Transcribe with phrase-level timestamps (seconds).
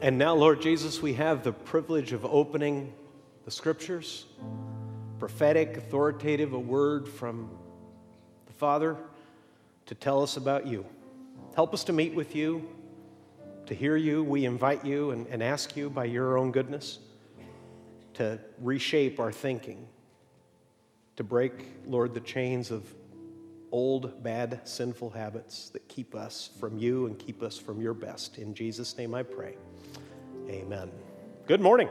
[0.00, 2.92] And now, Lord Jesus, we have the privilege of opening
[3.44, 4.26] the scriptures,
[5.18, 7.50] prophetic, authoritative, a word from
[8.46, 8.96] the Father
[9.86, 10.86] to tell us about you.
[11.56, 12.68] Help us to meet with you,
[13.66, 14.22] to hear you.
[14.22, 17.00] We invite you and, and ask you by your own goodness
[18.14, 19.84] to reshape our thinking,
[21.16, 21.52] to break,
[21.88, 22.84] Lord, the chains of
[23.72, 28.38] old, bad, sinful habits that keep us from you and keep us from your best.
[28.38, 29.56] In Jesus' name I pray.
[30.48, 30.90] Amen.
[31.46, 31.88] Good morning.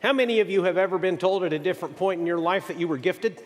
[0.00, 2.68] How many of you have ever been told at a different point in your life
[2.68, 3.42] that you were gifted?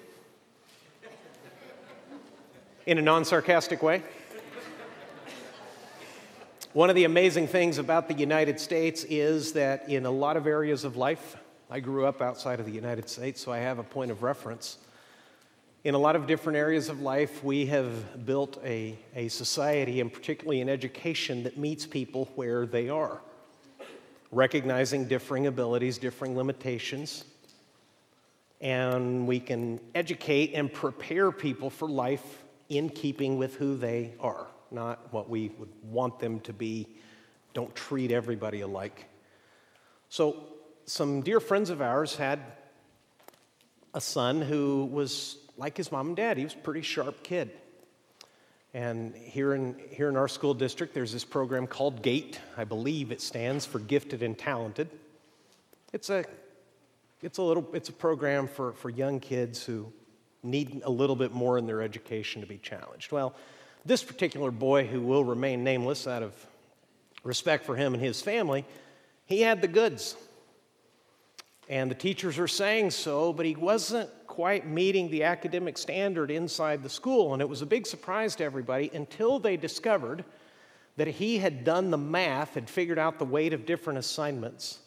[2.87, 4.03] In a non sarcastic way?
[6.73, 10.47] One of the amazing things about the United States is that in a lot of
[10.47, 11.37] areas of life,
[11.73, 14.79] I grew up outside of the United States, so I have a point of reference.
[15.85, 20.13] In a lot of different areas of life, we have built a, a society, and
[20.13, 23.21] particularly in education, that meets people where they are,
[24.33, 27.25] recognizing differing abilities, differing limitations.
[28.61, 34.49] And we can educate and prepare people for life in keeping with who they are,
[34.73, 36.89] not what we would want them to be.
[37.55, 39.07] Don't treat everybody alike.
[40.09, 40.50] So,
[40.91, 42.41] some dear friends of ours had
[43.95, 46.37] a son who was like his mom and dad.
[46.37, 47.53] He was a pretty sharp kid.
[48.75, 52.41] And here in, here in our school district, there's this program called GATE.
[52.57, 54.89] I believe it stands for Gifted and Talented.
[55.93, 56.25] It's a,
[57.23, 59.93] it's a, little, it's a program for, for young kids who
[60.43, 63.13] need a little bit more in their education to be challenged.
[63.13, 63.37] Well,
[63.85, 66.35] this particular boy, who will remain nameless out of
[67.23, 68.65] respect for him and his family,
[69.27, 70.17] he had the goods.
[71.71, 76.83] And the teachers are saying so, but he wasn't quite meeting the academic standard inside
[76.83, 77.33] the school.
[77.33, 80.25] And it was a big surprise to everybody until they discovered
[80.97, 84.81] that he had done the math, had figured out the weight of different assignments,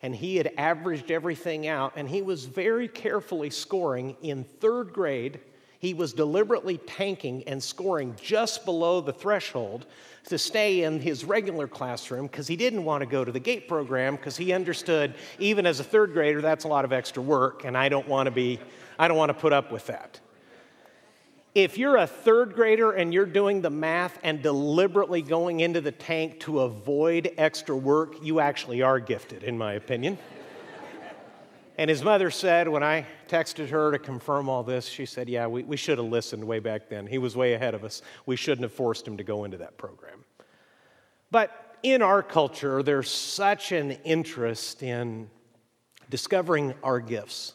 [0.00, 1.92] and he had averaged everything out.
[1.94, 5.40] And he was very carefully scoring in third grade.
[5.80, 9.86] He was deliberately tanking and scoring just below the threshold
[10.28, 13.66] to stay in his regular classroom because he didn't want to go to the GATE
[13.66, 17.64] program because he understood, even as a third grader, that's a lot of extra work,
[17.64, 18.60] and I don't want to be
[18.98, 20.20] I don't want to put up with that.
[21.54, 25.90] If you're a third grader and you're doing the math and deliberately going into the
[25.90, 30.18] tank to avoid extra work, you actually are gifted, in my opinion.
[31.80, 35.46] And his mother said, when I texted her to confirm all this, she said, Yeah,
[35.46, 37.06] we, we should have listened way back then.
[37.06, 38.02] He was way ahead of us.
[38.26, 40.26] We shouldn't have forced him to go into that program.
[41.30, 45.30] But in our culture, there's such an interest in
[46.10, 47.54] discovering our gifts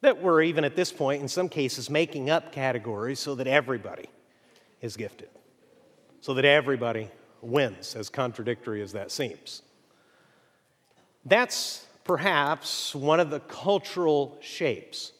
[0.00, 4.08] that we're even at this point, in some cases, making up categories so that everybody
[4.80, 5.28] is gifted,
[6.22, 7.10] so that everybody
[7.42, 9.60] wins, as contradictory as that seems.
[11.26, 15.12] That's perhaps one of the cultural shapes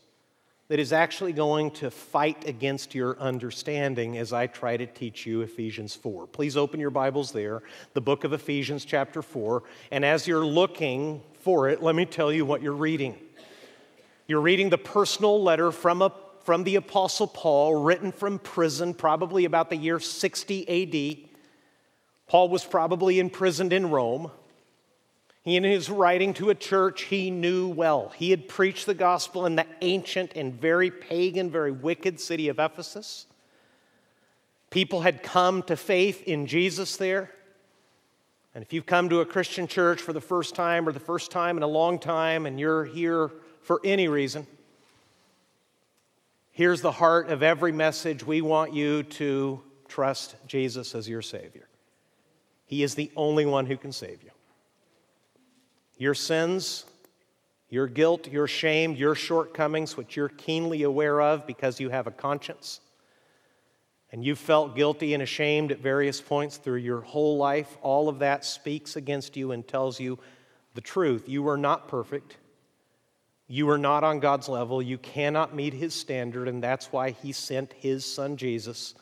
[0.68, 5.42] that is actually going to fight against your understanding as I try to teach you
[5.42, 6.26] Ephesians 4.
[6.26, 7.62] Please open your Bibles there,
[7.92, 9.62] the book of Ephesians, chapter 4.
[9.90, 13.18] And as you're looking for it, let me tell you what you're reading.
[14.26, 16.10] You're reading the personal letter from, a,
[16.44, 21.28] from the Apostle Paul, written from prison, probably about the year 60 AD.
[22.26, 24.30] Paul was probably imprisoned in Rome.
[25.44, 29.44] He, in his writing to a church he knew well, he had preached the gospel
[29.44, 33.26] in the ancient and very pagan, very wicked city of Ephesus.
[34.70, 37.30] People had come to faith in Jesus there.
[38.54, 41.30] And if you've come to a Christian church for the first time or the first
[41.30, 43.30] time in a long time and you're here
[43.60, 44.46] for any reason,
[46.52, 48.24] here's the heart of every message.
[48.24, 51.68] We want you to trust Jesus as your Savior.
[52.64, 54.30] He is the only one who can save you.
[55.96, 56.84] Your sins,
[57.68, 62.10] your guilt, your shame, your shortcomings, which you're keenly aware of because you have a
[62.10, 62.80] conscience,
[64.12, 68.20] and you've felt guilty and ashamed at various points through your whole life, all of
[68.20, 70.18] that speaks against you and tells you
[70.74, 71.28] the truth.
[71.28, 72.36] You are not perfect.
[73.46, 74.80] You are not on God's level.
[74.80, 78.94] You cannot meet his standard, and that's why he sent his son Jesus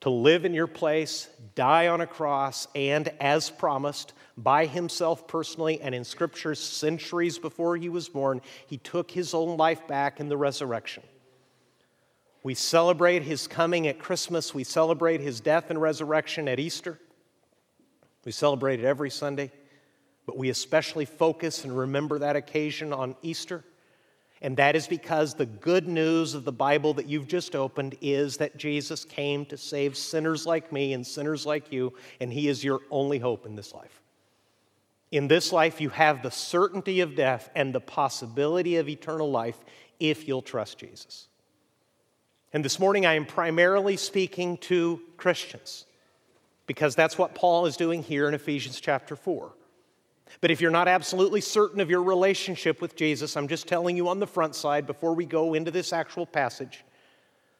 [0.00, 5.80] to live in your place, die on a cross, and as promised by himself personally
[5.80, 10.28] and in scripture centuries before he was born, he took his own life back in
[10.28, 11.02] the resurrection.
[12.42, 16.98] We celebrate his coming at Christmas, we celebrate his death and resurrection at Easter.
[18.24, 19.50] We celebrate it every Sunday
[20.30, 23.64] but we especially focus and remember that occasion on Easter.
[24.40, 28.36] And that is because the good news of the Bible that you've just opened is
[28.36, 32.62] that Jesus came to save sinners like me and sinners like you, and He is
[32.62, 34.00] your only hope in this life.
[35.10, 39.58] In this life, you have the certainty of death and the possibility of eternal life
[39.98, 41.28] if you'll trust Jesus.
[42.52, 45.84] And this morning, I am primarily speaking to Christians
[46.66, 49.52] because that's what Paul is doing here in Ephesians chapter 4.
[50.40, 54.08] But if you're not absolutely certain of your relationship with Jesus, I'm just telling you
[54.08, 56.84] on the front side before we go into this actual passage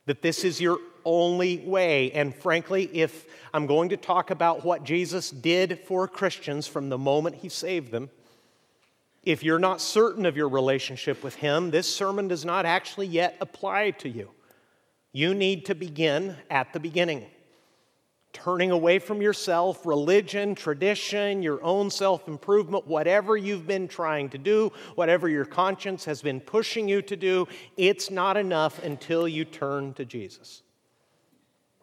[0.06, 2.12] that this is your only way.
[2.12, 6.98] And frankly, if I'm going to talk about what Jesus did for Christians from the
[6.98, 8.10] moment he saved them,
[9.22, 13.36] if you're not certain of your relationship with him, this sermon does not actually yet
[13.40, 14.30] apply to you.
[15.12, 17.26] You need to begin at the beginning
[18.32, 24.38] turning away from yourself, religion, tradition, your own self improvement, whatever you've been trying to
[24.38, 29.44] do, whatever your conscience has been pushing you to do, it's not enough until you
[29.44, 30.62] turn to Jesus.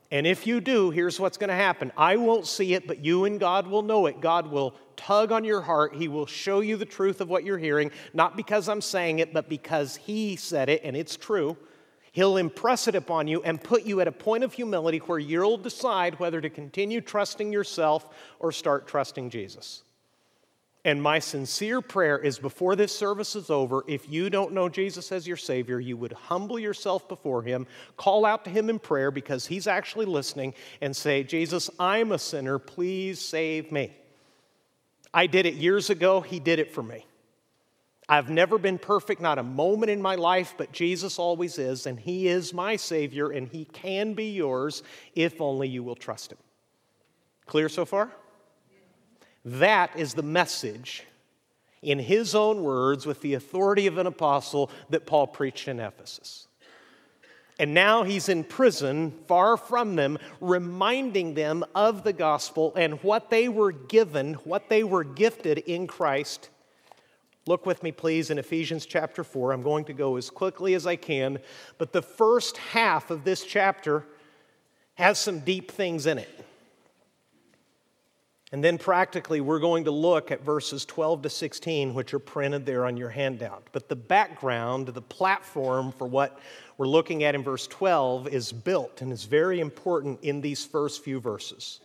[0.09, 1.92] And if you do, here's what's going to happen.
[1.98, 4.21] I won't see it, but you and God will know it.
[4.21, 5.95] God will tug on your heart.
[5.95, 9.33] He will show you the truth of what you're hearing, not because I'm saying it,
[9.33, 11.57] but because He said it and it's true.
[12.13, 15.57] He'll impress it upon you and put you at a point of humility where you'll
[15.57, 18.07] decide whether to continue trusting yourself
[18.39, 19.83] or start trusting Jesus.
[20.88, 25.12] And my sincere prayer is before this service is over, if you don't know Jesus
[25.12, 27.68] as your Savior, you would humble yourself before Him,
[27.98, 32.18] call out to Him in prayer because He's actually listening, and say, Jesus, I'm a
[32.18, 32.57] sinner.
[32.57, 33.92] Please save me.
[35.13, 36.22] I did it years ago.
[36.22, 37.06] He did it for me.
[38.07, 42.00] I've never been perfect, not a moment in my life, but Jesus always is, and
[42.00, 44.83] He is my Savior, and He can be yours
[45.16, 46.38] if only you will trust Him.
[47.45, 48.10] Clear so far?
[49.47, 51.03] That is the message
[51.81, 56.47] in His own words with the authority of an apostle that Paul preached in Ephesus.
[57.59, 63.31] And now he's in prison, far from them, reminding them of the gospel and what
[63.31, 66.49] they were given, what they were gifted in Christ
[67.47, 69.53] Look with me, please, in Ephesians chapter 4.
[69.53, 71.39] I'm going to go as quickly as I can,
[71.77, 74.03] but the first half of this chapter
[74.95, 76.45] has some deep things in it.
[78.51, 82.65] And then practically, we're going to look at verses 12 to 16, which are printed
[82.65, 83.67] there on your handout.
[83.73, 86.39] But the background, the platform for what
[86.77, 91.03] we're looking at in verse 12 is built and is very important in these first
[91.03, 91.81] few verses.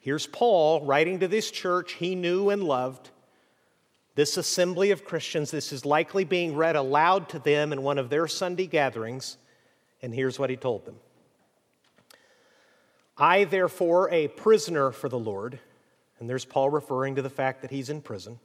[0.00, 3.08] Here's Paul writing to this church he knew and loved.
[4.14, 8.10] This assembly of Christians, this is likely being read aloud to them in one of
[8.10, 9.38] their Sunday gatherings.
[10.02, 10.96] And here's what he told them
[13.16, 15.58] I, therefore, a prisoner for the Lord,
[16.22, 18.38] and there's Paul referring to the fact that he's in prison,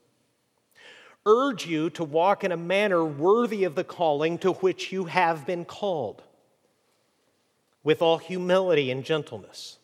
[1.28, 5.46] urge you to walk in a manner worthy of the calling to which you have
[5.46, 6.24] been called,
[7.84, 9.78] with all humility and gentleness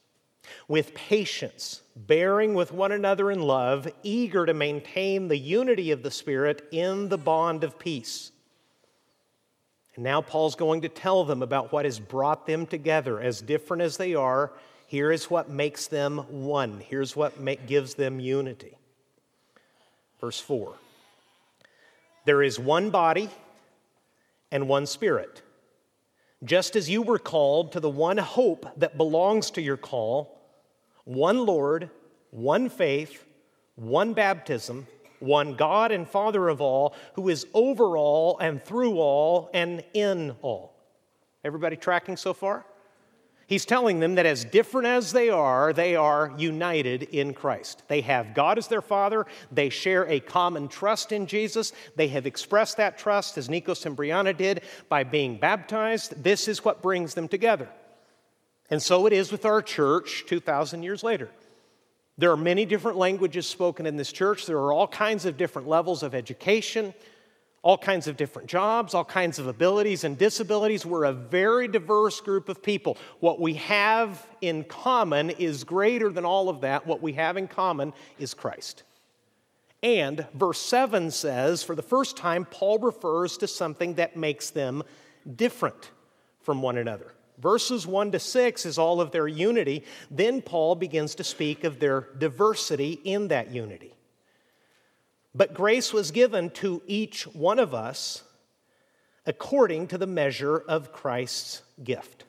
[0.68, 6.12] with patience, bearing with one another in love, eager to maintain the unity of the
[6.12, 8.32] Spirit in the bond of peace.
[9.94, 13.22] And now Paul's going to tell them about what has brought them together.
[13.22, 14.52] As different as they are,
[14.94, 16.80] here is what makes them one.
[16.80, 18.78] Here's what make, gives them unity.
[20.22, 20.76] Verse 4
[22.26, 23.32] There is one body
[24.52, 25.42] and one spirit.
[26.44, 30.40] Just as you were called to the one hope that belongs to your call
[31.06, 31.90] one Lord,
[32.30, 33.26] one faith,
[33.74, 34.86] one baptism,
[35.18, 40.36] one God and Father of all, who is over all and through all and in
[40.44, 40.76] all.
[41.44, 42.64] Everybody tracking so far?
[43.46, 47.84] He's telling them that as different as they are, they are united in Christ.
[47.88, 49.26] They have God as their Father.
[49.52, 51.74] They share a common trust in Jesus.
[51.96, 56.24] They have expressed that trust, as Nikos and Brianna did, by being baptized.
[56.24, 57.70] This is what brings them together.
[58.70, 61.30] And so it is with our church 2,000 years later.
[62.18, 64.46] There are many different languages spoken in this church.
[64.46, 66.94] There are all kinds of different levels of education,
[67.64, 70.86] all kinds of different jobs, all kinds of abilities and disabilities.
[70.86, 72.98] We're a very diverse group of people.
[73.22, 76.86] What we have in common is greater than all of that.
[76.86, 78.84] What we have in common is Christ.
[79.82, 84.84] And verse 7 says, for the first time, Paul refers to something that makes them
[85.36, 85.92] different
[86.42, 87.14] from one another.
[87.40, 89.84] Verses 1 to 6 is all of their unity.
[90.12, 93.94] Then Paul begins to speak of their diversity in that unity.
[95.36, 98.24] But grace was given to each one of us
[99.26, 102.26] according to the measure of Christ's gift.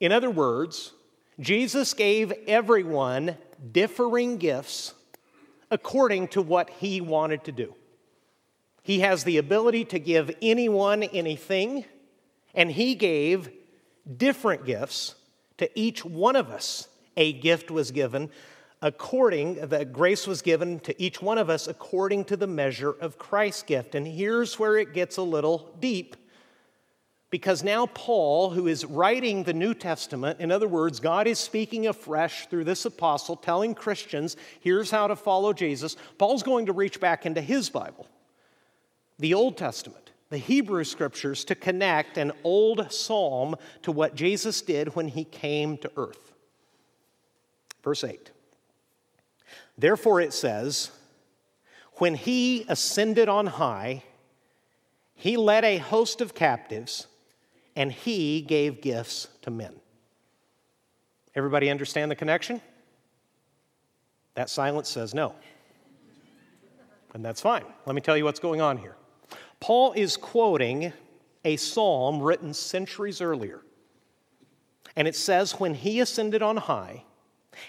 [0.00, 0.92] In other words,
[1.40, 3.36] Jesus gave everyone
[3.72, 4.94] differing gifts
[5.70, 7.74] according to what he wanted to do.
[8.88, 11.84] He has the ability to give anyone anything,
[12.54, 13.50] and He gave
[14.16, 15.14] different gifts
[15.58, 16.88] to each one of us.
[17.14, 18.30] A gift was given
[18.80, 23.18] according, that grace was given to each one of us according to the measure of
[23.18, 23.94] Christ's gift.
[23.94, 26.16] And here's where it gets a little deep.
[27.30, 31.86] Because now, Paul, who is writing the New Testament, in other words, God is speaking
[31.86, 35.96] afresh through this apostle, telling Christians, here's how to follow Jesus.
[36.16, 38.06] Paul's going to reach back into his Bible,
[39.18, 44.94] the Old Testament, the Hebrew scriptures, to connect an old psalm to what Jesus did
[44.94, 46.32] when he came to earth.
[47.82, 48.30] Verse 8
[49.78, 50.90] Therefore, it says,
[51.94, 54.02] When he ascended on high,
[55.14, 57.06] he led a host of captives
[57.76, 59.74] and he gave gifts to men.
[61.34, 62.60] Everybody understand the connection?
[64.34, 65.34] That silence says no.
[67.14, 67.64] And that's fine.
[67.86, 68.96] Let me tell you what's going on here.
[69.60, 70.92] Paul is quoting
[71.44, 73.62] a psalm written centuries earlier.
[74.96, 77.04] And it says, When he ascended on high,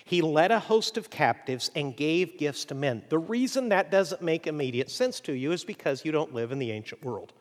[0.05, 3.03] he led a host of captives and gave gifts to men.
[3.09, 6.59] The reason that doesn't make immediate sense to you is because you don't live in
[6.59, 7.33] the ancient world.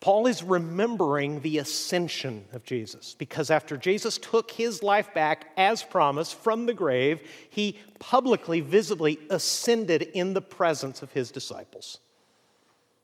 [0.00, 5.82] Paul is remembering the ascension of Jesus because after Jesus took his life back as
[5.82, 11.98] promised from the grave, he publicly, visibly ascended in the presence of his disciples.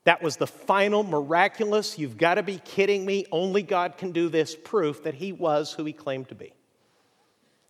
[0.05, 4.29] That was the final miraculous, you've got to be kidding me, only God can do
[4.29, 6.53] this proof that he was who he claimed to be.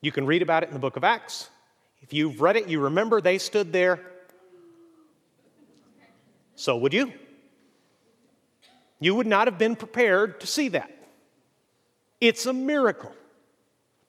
[0.04, 1.49] You can read about it in the book of Acts.
[2.02, 4.00] If you've read it, you remember they stood there.
[6.56, 7.11] So would you.
[9.00, 10.90] You would not have been prepared to see that.
[12.20, 13.14] It's a miracle.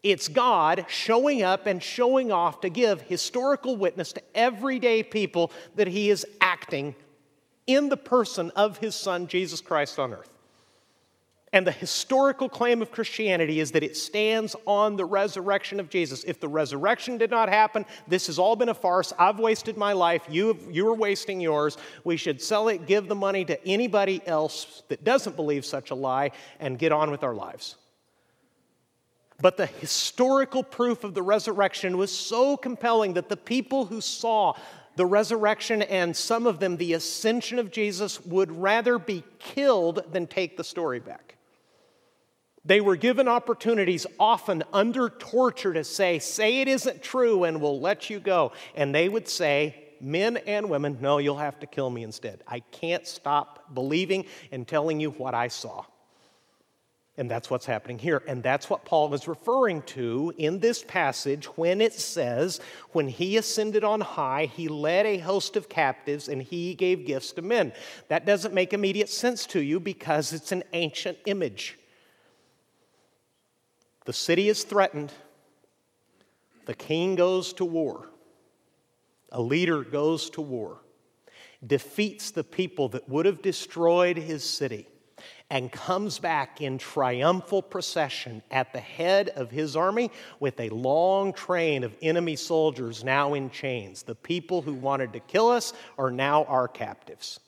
[0.03, 5.87] It's God showing up and showing off to give historical witness to everyday people that
[5.87, 6.93] He is acting
[7.67, 10.34] in the person of His Son, Jesus Christ, on earth.
[11.55, 16.25] And the historical claim of Christianity is that it stands on the resurrection of Jesus.
[16.25, 19.13] If the resurrection did not happen, this has all been a farce.
[19.17, 20.23] I've wasted my life.
[20.29, 21.77] You, you are wasting yours.
[22.03, 25.95] We should sell it, give the money to anybody else that doesn't believe such a
[25.95, 27.77] lie, and get on with our lives.
[29.39, 34.55] But the historical proof of the resurrection was so compelling that the people who saw
[34.97, 40.27] the resurrection and some of them the ascension of Jesus would rather be killed than
[40.27, 41.35] take the story back.
[42.65, 47.79] They were given opportunities, often under torture, to say, Say it isn't true and we'll
[47.79, 48.53] let you go.
[48.75, 52.43] And they would say, Men and women, no, you'll have to kill me instead.
[52.47, 55.85] I can't stop believing and telling you what I saw.
[57.17, 58.21] And that's what's happening here.
[58.27, 62.59] And that's what Paul is referring to in this passage when it says,
[62.91, 67.31] When he ascended on high, he led a host of captives and he gave gifts
[67.33, 67.71] to men.
[68.09, 71.77] That doesn't make immediate sense to you because it's an ancient image.
[74.05, 75.11] The city is threatened.
[76.65, 78.09] The king goes to war.
[79.31, 80.77] A leader goes to war,
[81.65, 84.87] defeats the people that would have destroyed his city,
[85.49, 91.33] and comes back in triumphal procession at the head of his army with a long
[91.33, 94.03] train of enemy soldiers now in chains.
[94.03, 97.39] The people who wanted to kill us are now our captives.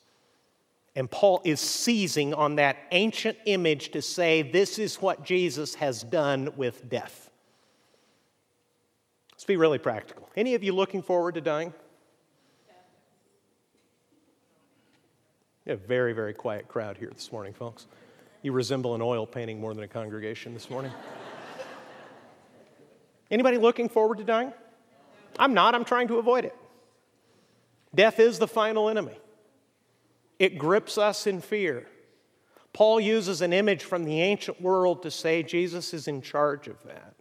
[0.98, 6.02] And Paul is seizing on that ancient image to say this is what Jesus has
[6.02, 7.30] done with death.
[9.32, 10.28] Let's be really practical.
[10.36, 11.72] Any of you looking forward to dying?
[15.68, 17.86] a very, very quiet crowd here this morning, folks.
[18.42, 20.92] You resemble an oil painting more than a congregation this morning.
[23.30, 24.52] Anybody looking forward to dying?
[25.38, 25.76] I'm not.
[25.76, 26.56] I'm trying to avoid it.
[27.94, 29.20] Death is the final enemy.
[30.40, 31.88] It grips us in fear.
[32.74, 36.84] Paul uses an image from the ancient world to say Jesus is in charge of
[36.84, 37.16] that.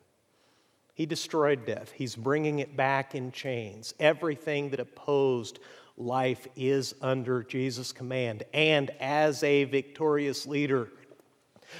[0.94, 3.94] He destroyed death, he's bringing it back in chains.
[4.00, 5.58] Everything that opposed
[5.96, 8.44] life is under Jesus' command.
[8.52, 10.88] And as a victorious leader,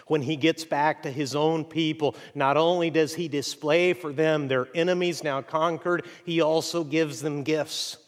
[0.06, 4.48] when he gets back to his own people, not only does he display for them
[4.48, 7.98] their enemies now conquered, he also gives them gifts.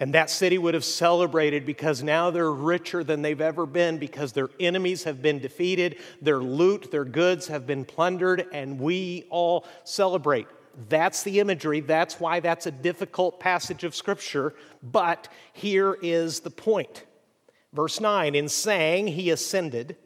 [0.00, 4.32] And that city would have celebrated because now they're richer than they've ever been because
[4.32, 9.66] their enemies have been defeated, their loot, their goods have been plundered, and we all
[9.82, 10.46] celebrate.
[10.88, 11.80] That's the imagery.
[11.80, 14.54] That's why that's a difficult passage of Scripture.
[14.82, 17.04] But here is the point.
[17.72, 19.96] Verse 9 In saying he ascended,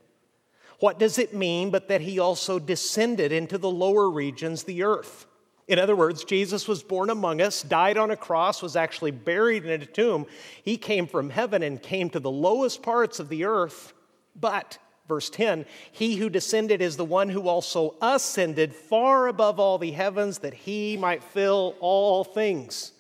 [0.79, 5.27] what does it mean but that he also descended into the lower regions, the earth?
[5.73, 9.65] In other words, Jesus was born among us, died on a cross, was actually buried
[9.65, 10.27] in a tomb.
[10.63, 13.95] He came from heaven and came to the lowest parts of the earth.
[14.39, 14.77] But,
[15.09, 19.93] verse 10, he who descended is the one who also ascended far above all the
[19.93, 22.93] heavens that he might fill all things.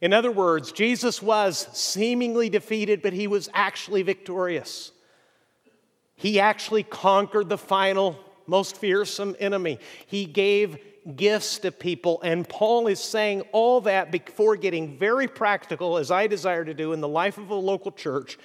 [0.00, 4.92] In other words, Jesus was seemingly defeated, but he was actually victorious.
[6.14, 9.80] He actually conquered the final, most fearsome enemy.
[10.06, 10.78] He gave
[11.16, 16.26] gifts to people, and Paul is saying all that before getting very practical, as I
[16.26, 18.38] desire to do in the life of a local church,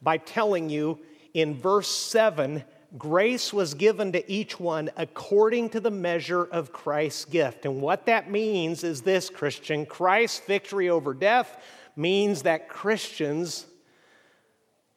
[0.00, 1.00] by telling you
[1.32, 2.64] in verse 7
[2.96, 7.64] grace was given to each one according to the measure of Christ's gift.
[7.64, 11.60] And what that means is this, Christian Christ's victory over death
[11.96, 13.66] means that Christians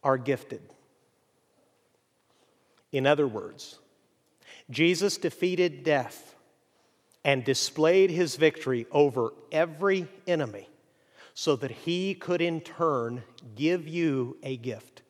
[0.04, 0.62] are gifted.
[2.92, 3.80] In other words,
[4.70, 6.36] Jesus defeated death
[7.28, 10.70] and displayed his victory over every enemy
[11.34, 13.22] so that he could in turn
[13.54, 15.02] give you a gift.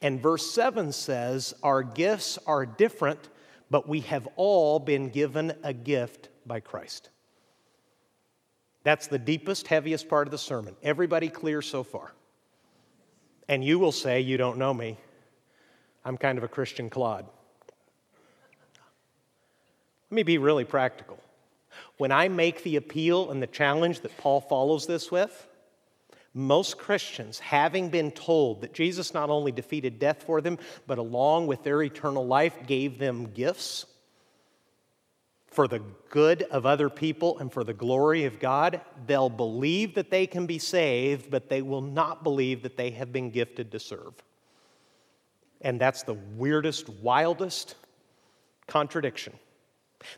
[0.00, 3.28] And verse 7 says, Our gifts are different,
[3.70, 7.10] but we have all been given a gift by Christ.
[8.82, 10.74] That's the deepest, heaviest part of the sermon.
[10.82, 12.14] Everybody clear so far?
[13.46, 14.96] And you will say, You don't know me.
[16.02, 17.26] I'm kind of a Christian clod.
[20.10, 21.21] Let me be really practical.
[22.02, 25.46] When I make the appeal and the challenge that Paul follows this with,
[26.34, 31.46] most Christians, having been told that Jesus not only defeated death for them, but along
[31.46, 33.86] with their eternal life gave them gifts
[35.46, 35.78] for the
[36.10, 40.44] good of other people and for the glory of God, they'll believe that they can
[40.44, 44.14] be saved, but they will not believe that they have been gifted to serve.
[45.60, 47.76] And that's the weirdest, wildest
[48.66, 49.34] contradiction.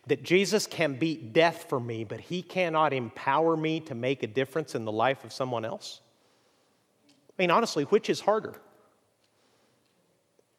[0.07, 4.27] That Jesus can beat death for me, but he cannot empower me to make a
[4.27, 6.01] difference in the life of someone else.
[7.31, 8.55] I mean, honestly, which is harder?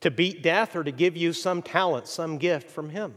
[0.01, 3.15] To beat death or to give you some talent, some gift from Him?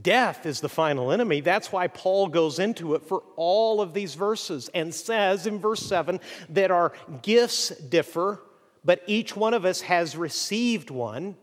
[0.00, 1.40] Death is the final enemy.
[1.40, 5.80] That's why Paul goes into it for all of these verses and says in verse
[5.80, 6.20] 7
[6.50, 8.40] that our gifts differ,
[8.84, 11.36] but each one of us has received one.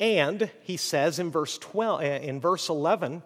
[0.00, 3.22] And he says in verse 12 uh, in verse 11,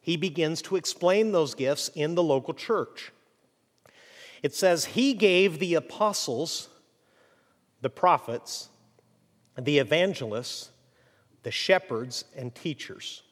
[0.00, 3.12] he begins to explain those gifts in the local church.
[4.42, 6.68] It says, He gave the apostles,
[7.80, 8.68] the prophets,
[9.58, 10.70] the evangelists,
[11.42, 13.22] the shepherds, and teachers.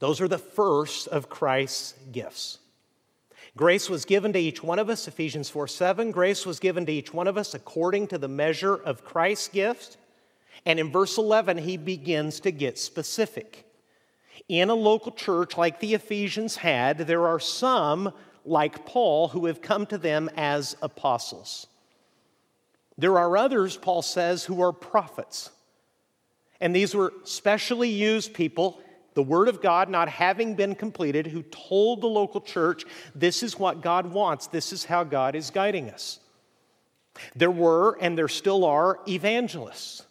[0.00, 2.58] Those are the first of Christ's gifts.
[3.56, 6.10] Grace was given to each one of us, Ephesians 4 7.
[6.10, 9.96] Grace was given to each one of us according to the measure of Christ's gift.
[10.66, 13.66] And in verse 11, he begins to get specific.
[14.48, 18.12] In a local church like the Ephesians had, there are some
[18.44, 21.66] like Paul, who have come to them as apostles.
[22.98, 25.50] There are others, Paul says, who are prophets.
[26.60, 28.80] And these were specially used people,
[29.14, 32.84] the Word of God not having been completed, who told the local church,
[33.14, 36.20] this is what God wants, this is how God is guiding us.
[37.34, 40.06] There were, and there still are, evangelists.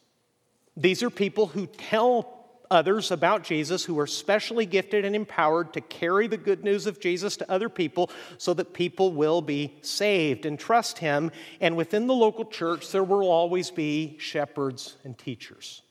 [0.80, 2.40] These are people who tell
[2.72, 7.00] others about Jesus who are specially gifted and empowered to carry the good news of
[7.00, 11.32] Jesus to other people so that people will be saved and trust him.
[11.60, 15.82] And within the local church, there will always be shepherds and teachers.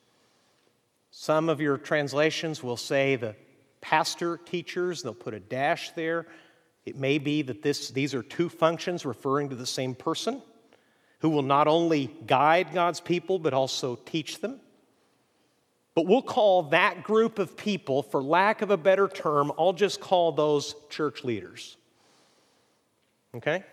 [1.10, 3.34] Some of your translations will say the
[3.80, 6.26] pastor teachers, they'll put a dash there.
[6.86, 10.40] It may be that this, these are two functions referring to the same person
[11.18, 14.60] who will not only guide God's people but also teach them.
[15.98, 19.98] But we'll call that group of people, for lack of a better term, I'll just
[19.98, 21.76] call those church leaders.
[23.34, 23.64] Okay?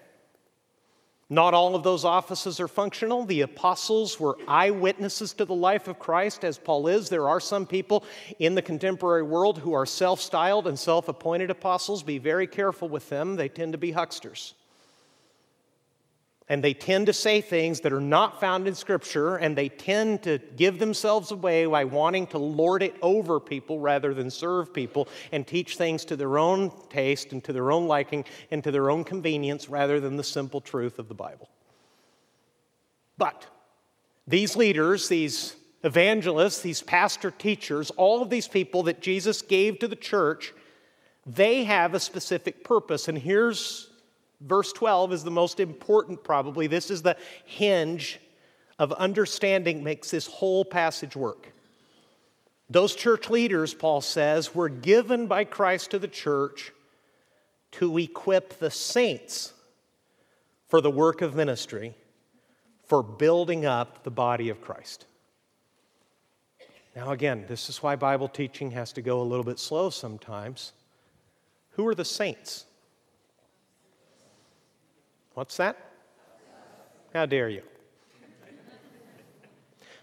[1.29, 3.25] Not all of those offices are functional.
[3.25, 7.09] The apostles were eyewitnesses to the life of Christ, as Paul is.
[7.09, 8.03] There are some people
[8.39, 12.01] in the contemporary world who are self styled and self appointed apostles.
[12.01, 14.55] Be very careful with them, they tend to be hucksters.
[16.47, 20.21] And they tend to say things that are not found in Scripture, and they tend
[20.23, 25.07] to give themselves away by wanting to lord it over people rather than serve people
[25.31, 28.91] and teach things to their own taste and to their own liking and to their
[28.91, 31.49] own convenience rather than the simple truth of the Bible.
[33.17, 33.47] But
[34.27, 39.87] these leaders, these evangelists, these pastor teachers, all of these people that Jesus gave to
[39.87, 40.53] the church,
[41.25, 43.07] they have a specific purpose.
[43.07, 43.89] And here's
[44.41, 46.67] Verse 12 is the most important, probably.
[46.67, 48.19] This is the hinge
[48.77, 51.53] of understanding, makes this whole passage work.
[52.69, 56.71] Those church leaders, Paul says, were given by Christ to the church
[57.71, 59.53] to equip the saints
[60.67, 61.93] for the work of ministry,
[62.87, 65.05] for building up the body of Christ.
[66.95, 70.73] Now, again, this is why Bible teaching has to go a little bit slow sometimes.
[71.71, 72.65] Who are the saints?
[75.35, 75.77] What's that?
[77.13, 77.61] How dare you?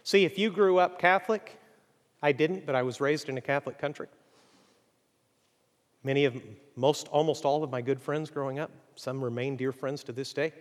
[0.04, 1.58] See, if you grew up Catholic,
[2.22, 4.08] I didn't, but I was raised in a Catholic country.
[6.04, 6.36] Many of,
[6.76, 10.34] most, almost all of my good friends growing up, some remain dear friends to this
[10.34, 10.52] day.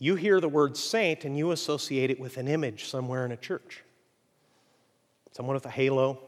[0.00, 3.36] You hear the word saint and you associate it with an image somewhere in a
[3.36, 3.84] church.
[5.30, 6.18] Someone with a halo,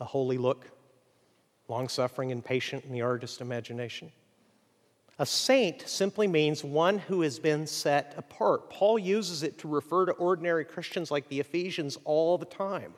[0.00, 0.70] a holy look,
[1.68, 4.10] long suffering and patient in the artist's imagination.
[5.20, 8.70] A saint simply means one who has been set apart.
[8.70, 12.94] Paul uses it to refer to ordinary Christians like the Ephesians all the time.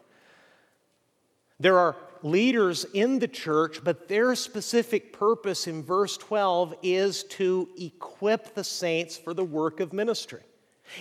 [1.59, 7.69] There are leaders in the church, but their specific purpose in verse 12 is to
[7.77, 10.43] equip the saints for the work of ministry.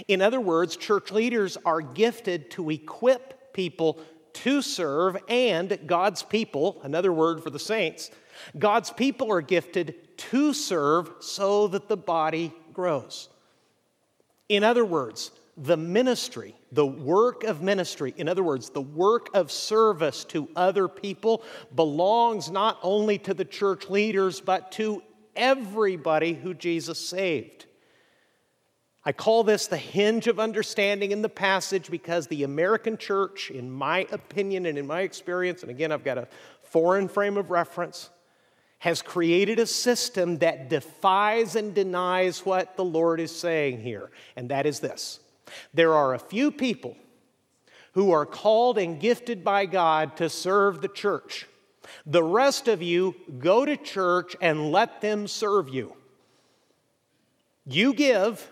[0.08, 4.00] In other words, church leaders are gifted to equip people
[4.34, 8.12] to serve, and God's people, another word for the saints,
[8.58, 13.30] God's people are gifted to serve so that the body grows.
[14.50, 19.52] In other words, the ministry, the work of ministry, in other words, the work of
[19.52, 21.44] service to other people
[21.76, 25.04] belongs not only to the church leaders, but to
[25.36, 27.66] everybody who Jesus saved.
[29.04, 33.72] I call this the hinge of understanding in the passage because the American church, in
[33.72, 36.28] my opinion and in my experience, and again, I've got a
[36.64, 38.12] foreign frame of reference,
[38.80, 44.50] has created a system that defies and denies what the Lord is saying here, and
[44.50, 45.20] that is this
[45.74, 46.96] there are a few people
[47.94, 51.48] who are called and gifted by God to serve the church.
[52.06, 55.96] The rest of you go to church and let them serve you.
[57.66, 58.50] You give,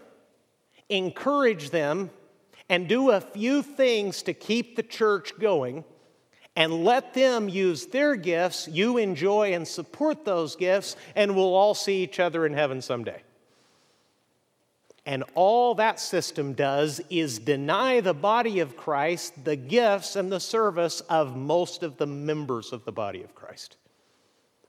[0.90, 2.10] encourage them,
[2.70, 5.84] and do a few things to keep the church going
[6.56, 8.68] and let them use their gifts.
[8.68, 13.22] You enjoy and support those gifts, and we'll all see each other in heaven someday.
[15.06, 20.40] And all that system does is deny the body of Christ the gifts and the
[20.40, 23.78] service of most of the members of the body of Christ.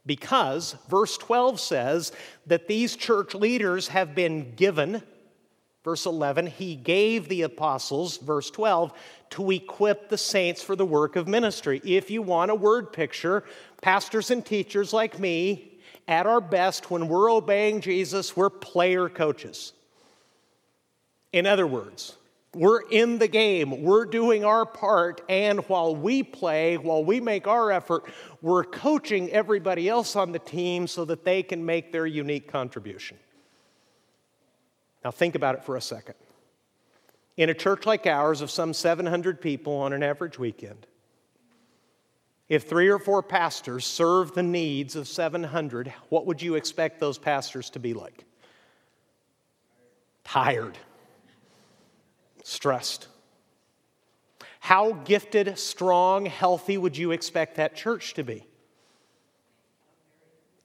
[0.05, 2.11] Because verse 12 says
[2.47, 5.03] that these church leaders have been given
[5.83, 8.93] Verse 11, he gave the apostles, verse 12,
[9.31, 11.81] to equip the saints for the work of ministry.
[11.83, 13.43] If you want a word picture,
[13.81, 19.73] pastors and teachers like me, at our best, when we're obeying Jesus, we're player coaches.
[21.33, 22.15] In other words,
[22.53, 27.47] we're in the game, we're doing our part, and while we play, while we make
[27.47, 28.03] our effort,
[28.41, 33.17] we're coaching everybody else on the team so that they can make their unique contribution.
[35.03, 36.15] Now, think about it for a second.
[37.37, 40.85] In a church like ours of some 700 people on an average weekend,
[42.49, 47.17] if three or four pastors serve the needs of 700, what would you expect those
[47.17, 48.25] pastors to be like?
[50.25, 50.77] Tired,
[52.43, 53.07] stressed.
[54.59, 58.45] How gifted, strong, healthy would you expect that church to be?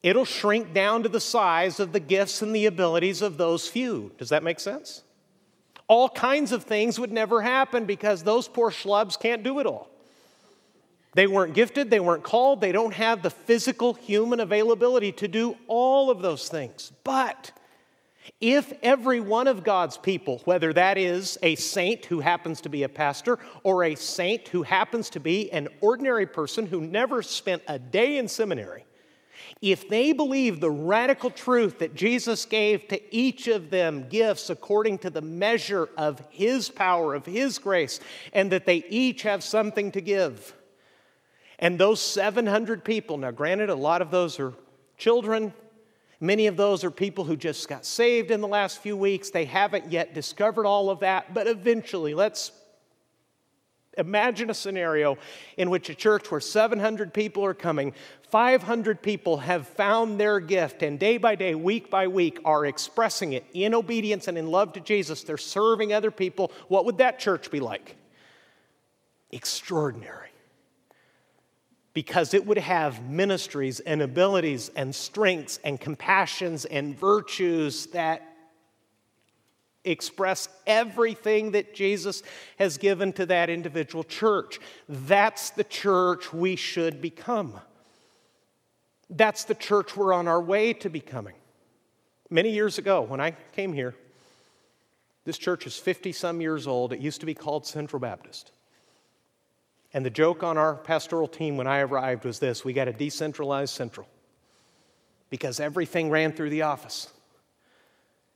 [0.03, 4.11] It'll shrink down to the size of the gifts and the abilities of those few.
[4.17, 5.03] Does that make sense?
[5.87, 9.89] All kinds of things would never happen because those poor schlubs can't do it all.
[11.13, 15.57] They weren't gifted, they weren't called, they don't have the physical human availability to do
[15.67, 16.91] all of those things.
[17.03, 17.51] But
[18.39, 22.83] if every one of God's people, whether that is a saint who happens to be
[22.83, 27.63] a pastor or a saint who happens to be an ordinary person who never spent
[27.67, 28.85] a day in seminary,
[29.61, 34.99] if they believe the radical truth that Jesus gave to each of them gifts according
[34.99, 37.99] to the measure of His power, of His grace,
[38.33, 40.53] and that they each have something to give,
[41.59, 44.53] and those 700 people, now granted, a lot of those are
[44.97, 45.53] children,
[46.19, 49.31] many of those are people who just got saved in the last few weeks.
[49.31, 52.51] They haven't yet discovered all of that, but eventually, let's
[53.97, 55.17] imagine a scenario
[55.57, 57.93] in which a church where 700 people are coming,
[58.29, 63.33] 500 people have found their gift, and day by day, week by week, are expressing
[63.33, 65.23] it in obedience and in love to Jesus.
[65.23, 66.51] They're serving other people.
[66.67, 67.95] What would that church be like?
[69.31, 70.29] Extraordinary.
[71.93, 78.26] Because it would have ministries and abilities and strengths and compassions and virtues that
[79.89, 82.23] express everything that Jesus
[82.57, 84.59] has given to that individual church.
[84.87, 87.53] That's the church we should become.
[89.09, 91.35] That's the church we're on our way to becoming.
[92.29, 93.95] Many years ago, when I came here,
[95.23, 96.93] this church is 50 some years old.
[96.93, 98.51] It used to be called Central Baptist.
[99.93, 102.93] And the joke on our pastoral team when I arrived was this we got a
[102.93, 104.07] decentralized central
[105.29, 107.11] because everything ran through the office.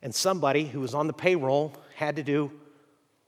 [0.02, 2.52] And somebody who was on the payroll had to do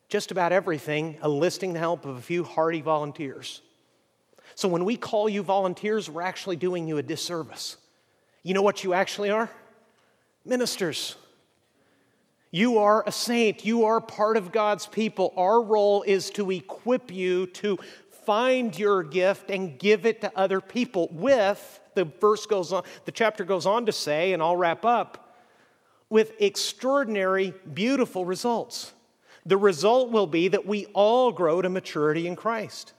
[0.10, 3.62] just about everything, enlisting the help of a few hardy volunteers.
[4.56, 7.78] So when we call you volunteers, we're actually doing you a disservice.
[8.44, 9.50] You know what you actually are?
[10.46, 11.16] Ministers.
[12.52, 13.66] You are a saint.
[13.66, 15.34] You are part of God's people.
[15.38, 17.80] Our role is to equip you to
[18.26, 23.12] find your gift and give it to other people with the verse goes on the
[23.12, 25.23] chapter goes on to say and I'll wrap up
[26.14, 28.94] with extraordinary beautiful results.
[29.48, 32.94] The result will be that we all grow to maturity in Christ.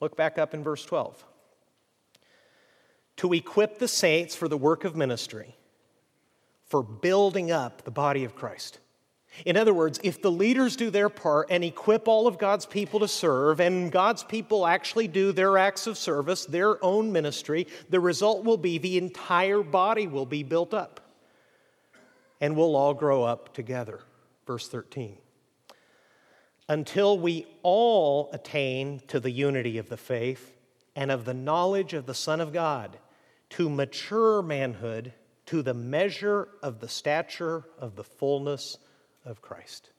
[0.00, 1.22] Look back up in verse 12.
[3.18, 5.54] To equip the saints for the work of ministry,
[6.64, 8.78] for building up the body of Christ.
[9.44, 13.00] In other words, if the leaders do their part and equip all of God's people
[13.00, 18.00] to serve, and God's people actually do their acts of service, their own ministry, the
[18.00, 20.99] result will be the entire body will be built up.
[22.40, 24.00] And we'll all grow up together.
[24.46, 25.18] Verse 13
[26.70, 30.56] until we all attain to the unity of the faith
[30.94, 32.96] and of the knowledge of the Son of God,
[33.50, 35.12] to mature manhood,
[35.46, 38.78] to the measure of the stature of the fullness
[39.24, 39.90] of Christ.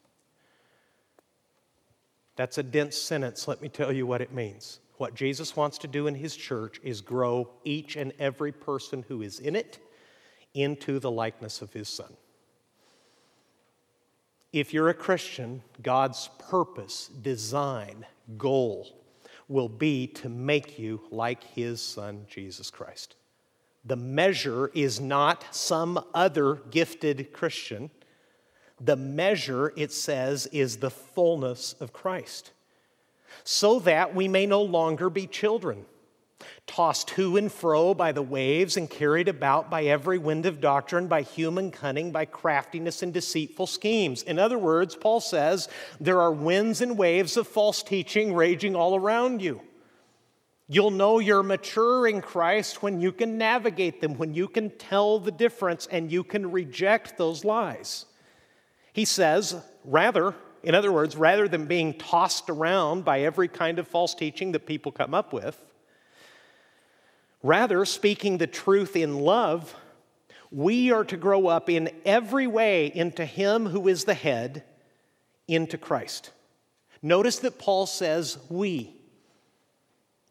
[2.38, 3.49] That's a dense sentence.
[3.49, 4.80] Let me tell you what it means.
[4.95, 9.21] What Jesus wants to do in his church is grow each and every person who
[9.21, 9.80] is in it
[10.54, 12.15] into the likeness of his Son.
[14.53, 18.05] If you're a Christian, God's purpose, design,
[18.37, 18.87] goal
[19.47, 23.15] will be to make you like his son, Jesus Christ.
[23.85, 27.89] The measure is not some other gifted Christian.
[28.79, 32.51] The measure, it says, is the fullness of Christ,
[33.43, 35.85] so that we may no longer be children
[36.67, 41.08] tossed to and fro by the waves and carried about by every wind of doctrine,
[41.08, 44.23] by human cunning, by craftiness and deceitful schemes.
[44.23, 48.95] In other words, Paul says there are winds and waves of false teaching raging all
[48.95, 49.62] around you.
[50.67, 55.19] You'll know you're mature in Christ when you can navigate them, when you can tell
[55.19, 58.06] the difference and you can reject those lies.
[58.93, 63.88] He says, rather, in other words, rather than being tossed around by every kind of
[63.88, 65.62] false teaching that people come up with,
[67.43, 69.75] Rather, speaking the truth in love,
[70.51, 74.63] we are to grow up in every way into Him who is the head,
[75.47, 76.32] into Christ.
[77.01, 78.93] Notice that Paul says we.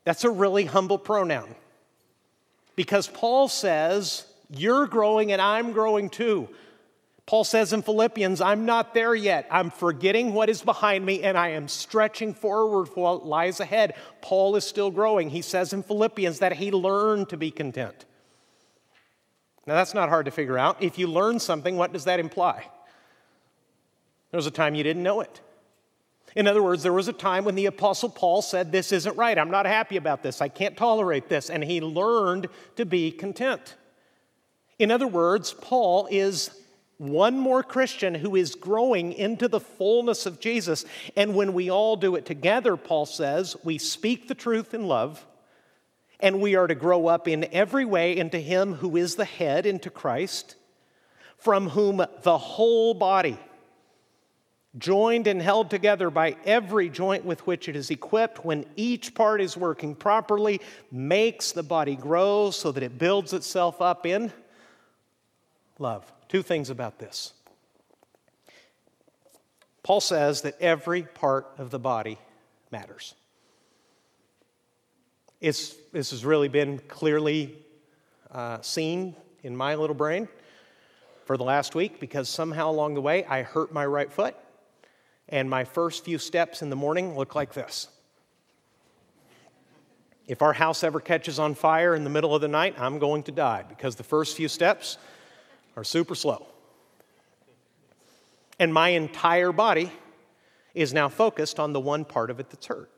[0.04, 1.54] That's a really humble pronoun
[2.76, 6.48] because Paul says, You're growing and I'm growing too.
[7.30, 9.46] Paul says in Philippians, I'm not there yet.
[9.52, 13.94] I'm forgetting what is behind me and I am stretching forward for what lies ahead.
[14.20, 15.30] Paul is still growing.
[15.30, 18.04] He says in Philippians that he learned to be content.
[19.64, 20.82] Now, that's not hard to figure out.
[20.82, 22.66] If you learn something, what does that imply?
[24.32, 25.40] There was a time you didn't know it.
[26.34, 29.38] In other words, there was a time when the Apostle Paul said, This isn't right.
[29.38, 30.42] I'm not happy about this.
[30.42, 31.48] I can't tolerate this.
[31.48, 33.76] And he learned to be content.
[34.80, 36.59] In other words, Paul is
[37.00, 40.84] one more Christian who is growing into the fullness of Jesus.
[41.16, 45.26] And when we all do it together, Paul says, we speak the truth in love,
[46.20, 49.64] and we are to grow up in every way into Him who is the head,
[49.64, 50.56] into Christ,
[51.38, 53.38] from whom the whole body,
[54.76, 59.40] joined and held together by every joint with which it is equipped, when each part
[59.40, 60.60] is working properly,
[60.92, 64.30] makes the body grow so that it builds itself up in
[65.78, 66.04] love.
[66.30, 67.32] Two things about this.
[69.82, 72.18] Paul says that every part of the body
[72.70, 73.16] matters.
[75.40, 77.56] It's, this has really been clearly
[78.30, 80.28] uh, seen in my little brain
[81.24, 84.36] for the last week because somehow along the way I hurt my right foot,
[85.28, 87.88] and my first few steps in the morning look like this.
[90.28, 93.24] If our house ever catches on fire in the middle of the night, I'm going
[93.24, 94.96] to die because the first few steps
[95.80, 96.46] are super slow.
[98.58, 99.90] And my entire body
[100.74, 102.90] is now focused on the one part of it that's hurt.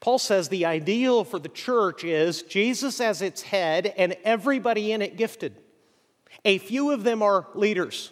[0.00, 5.02] Paul says the ideal for the church is Jesus as its head and everybody in
[5.02, 5.56] it gifted.
[6.44, 8.10] A few of them are leaders,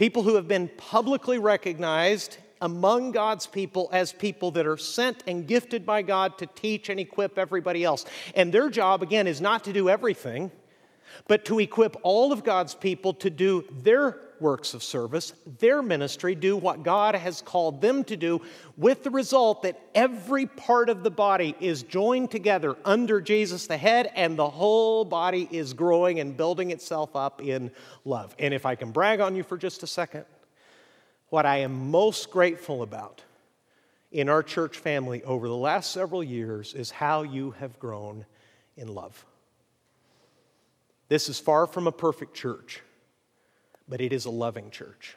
[0.00, 5.46] People who have been publicly recognized among God's people as people that are sent and
[5.46, 8.06] gifted by God to teach and equip everybody else.
[8.34, 10.50] And their job, again, is not to do everything,
[11.28, 16.34] but to equip all of God's people to do their works of service, their ministry,
[16.34, 18.40] do what God has called them to do,
[18.76, 23.76] with the result that every part of the body is joined together under Jesus the
[23.76, 27.70] head, and the whole body is growing and building itself up in
[28.04, 28.34] love.
[28.38, 30.24] And if I can brag on you for just a second,
[31.28, 33.22] what I am most grateful about
[34.10, 38.24] in our church family over the last several years is how you have grown
[38.76, 39.24] in love.
[41.10, 42.82] This is far from a perfect church,
[43.88, 45.16] but it is a loving church.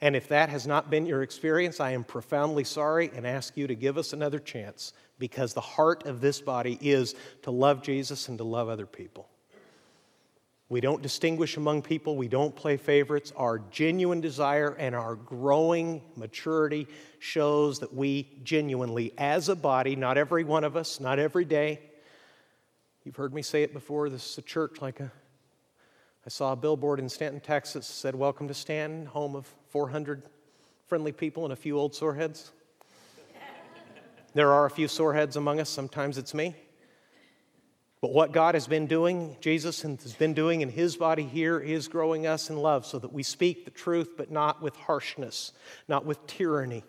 [0.00, 3.66] And if that has not been your experience, I am profoundly sorry and ask you
[3.66, 8.28] to give us another chance because the heart of this body is to love Jesus
[8.28, 9.28] and to love other people.
[10.68, 12.16] We don't distinguish among people.
[12.16, 13.32] We don't play favorites.
[13.34, 16.86] Our genuine desire and our growing maturity
[17.18, 21.80] shows that we genuinely, as a body, not every one of us, not every day,
[23.04, 25.12] you've heard me say it before, this is a church like a.
[26.26, 30.22] I saw a billboard in Stanton, Texas, said, Welcome to Stanton, home of 400
[30.86, 32.50] friendly people and a few old soreheads.
[34.34, 36.56] there are a few soreheads among us, sometimes it's me.
[38.00, 41.88] But what God has been doing, Jesus has been doing in his body here, is
[41.88, 45.52] growing us in love so that we speak the truth, but not with harshness,
[45.88, 46.84] not with tyranny,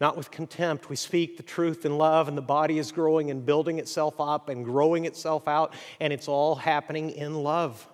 [0.00, 0.88] not with contempt.
[0.88, 4.48] We speak the truth in love, and the body is growing and building itself up
[4.48, 7.86] and growing itself out, and it's all happening in love.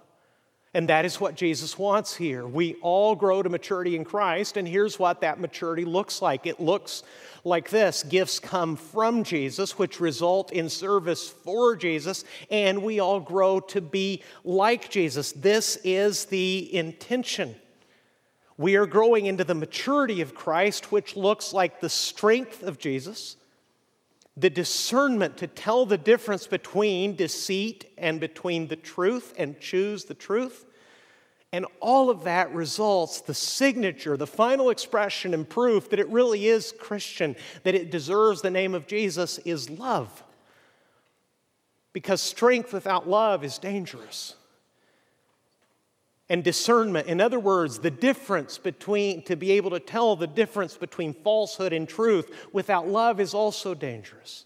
[0.77, 2.47] And that is what Jesus wants here.
[2.47, 6.61] We all grow to maturity in Christ, and here's what that maturity looks like it
[6.61, 7.03] looks
[7.45, 13.21] like this gifts come from Jesus, which result in service for Jesus, and we all
[13.21, 15.33] grow to be like Jesus.
[15.33, 17.57] This is the intention.
[18.59, 23.37] We are growing into the maturity of Christ, which looks like the strength of Jesus
[24.37, 30.15] the discernment to tell the difference between deceit and between the truth and choose the
[30.15, 30.67] truth.
[31.53, 36.49] And all of that results, the signature, the final expression and proof that it really
[36.49, 40.23] is Christian, that it deserves the name of Jesus, is love.
[41.95, 44.35] Because strength without love is dangerous.
[46.29, 50.77] And discernment, in other words, the difference between, to be able to tell the difference
[50.77, 54.45] between falsehood and truth without love is also dangerous.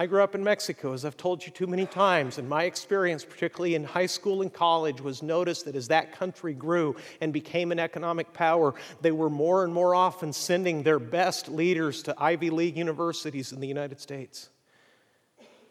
[0.00, 3.24] I grew up in Mexico, as I've told you too many times, and my experience,
[3.24, 7.72] particularly in high school and college, was noticed that as that country grew and became
[7.72, 12.50] an economic power, they were more and more often sending their best leaders to Ivy
[12.50, 14.50] League universities in the United States.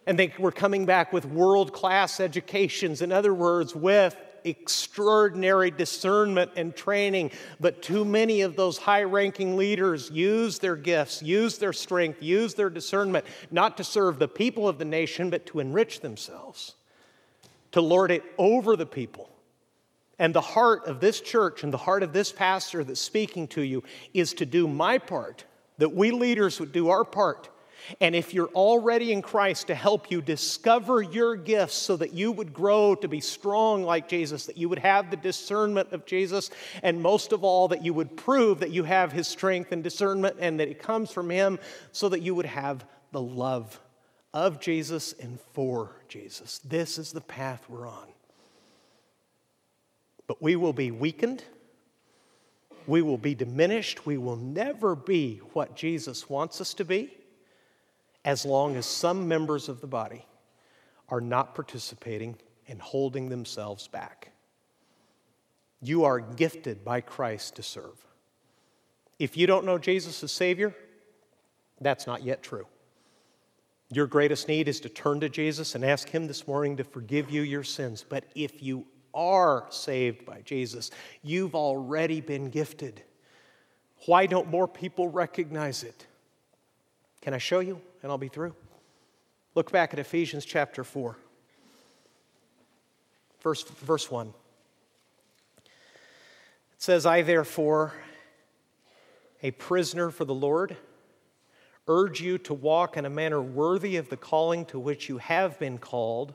[0.05, 4.17] And they were coming back with world class educations, in other words, with
[4.47, 11.21] extraordinary discernment and training, but too many of those high ranking leaders use their gifts,
[11.21, 15.45] use their strength, use their discernment, not to serve the people of the nation, but
[15.45, 16.75] to enrich themselves,
[17.71, 19.29] to lord it over the people.
[20.19, 23.61] And the heart of this church and the heart of this pastor that's speaking to
[23.61, 23.83] you
[24.13, 25.45] is to do my part,
[25.77, 27.49] that we leaders would do our part
[28.01, 32.31] and if you're already in Christ, to help you discover your gifts so that you
[32.31, 36.49] would grow to be strong like Jesus, that you would have the discernment of Jesus,
[36.83, 40.37] and most of all, that you would prove that you have his strength and discernment
[40.39, 41.59] and that it comes from him
[41.91, 43.79] so that you would have the love
[44.33, 46.59] of Jesus and for Jesus.
[46.59, 48.07] This is the path we're on.
[50.27, 51.43] But we will be weakened.
[52.85, 54.05] We will be diminished.
[54.05, 57.13] We will never be what Jesus wants us to be
[58.27, 60.25] as long as some members of the body
[61.07, 62.35] are not participating
[62.67, 64.33] and holding themselves back.
[65.81, 68.05] You are gifted by Christ to serve.
[69.17, 70.75] If you don't know Jesus as Savior,
[71.79, 72.67] that's not yet true.
[73.93, 77.31] Your greatest need is to turn to Jesus and ask Him this morning to forgive
[77.31, 78.03] you your sins.
[78.07, 80.91] But if you are saved by Jesus,
[81.23, 83.01] you've already been gifted.
[84.05, 86.05] Why don't more people recognize it?
[87.21, 87.81] Can I show you?
[88.07, 88.55] And I'll be through.
[89.53, 91.17] Look back at Ephesians chapter 4,
[93.41, 94.27] verse, verse 1.
[94.27, 94.33] It
[96.77, 97.91] says, I therefore,
[99.43, 100.77] a prisoner for the Lord,
[101.85, 105.59] urge you to walk in a manner worthy of the calling to which you have
[105.59, 106.33] been called,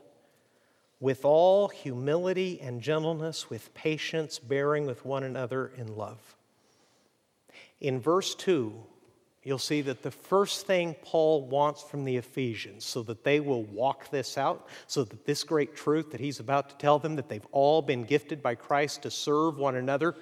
[0.99, 6.35] with all humility and gentleness, with patience, bearing with one another in love.
[7.81, 8.75] In verse 2,
[9.43, 13.63] you'll see that the first thing Paul wants from the Ephesians, so that they will
[13.63, 17.29] walk this out, so that this great truth that he's about to tell them, that
[17.29, 20.15] they've all been gifted by Christ to serve one another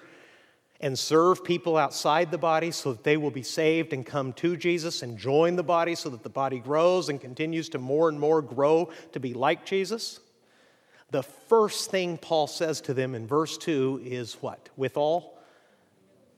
[0.82, 4.58] and serve people outside the body so that they will be saved and come to
[4.58, 8.20] Jesus and join the body so that the body grows and continues to more and
[8.20, 10.20] more grow to be like Jesus.
[11.12, 14.70] The first thing Paul says to them in verse 2 is what?
[14.76, 15.38] With all